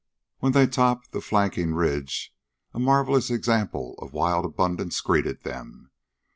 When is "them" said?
5.43-5.91